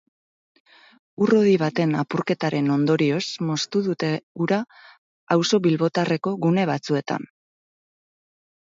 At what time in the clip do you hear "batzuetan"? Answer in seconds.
6.75-7.33